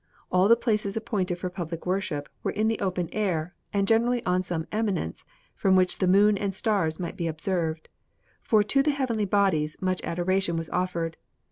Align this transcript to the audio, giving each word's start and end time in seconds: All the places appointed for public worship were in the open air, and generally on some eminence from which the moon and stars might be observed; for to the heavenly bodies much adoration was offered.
All 0.31 0.47
the 0.47 0.55
places 0.55 0.97
appointed 0.97 1.37
for 1.37 1.51
public 1.51 1.85
worship 1.85 2.27
were 2.41 2.49
in 2.49 2.67
the 2.67 2.79
open 2.79 3.07
air, 3.13 3.53
and 3.71 3.87
generally 3.87 4.25
on 4.25 4.41
some 4.41 4.65
eminence 4.71 5.25
from 5.53 5.75
which 5.75 5.99
the 5.99 6.07
moon 6.07 6.39
and 6.39 6.55
stars 6.55 6.99
might 6.99 7.15
be 7.17 7.27
observed; 7.27 7.87
for 8.41 8.63
to 8.63 8.81
the 8.81 8.89
heavenly 8.89 9.25
bodies 9.25 9.77
much 9.79 10.01
adoration 10.03 10.57
was 10.57 10.69
offered. 10.71 11.17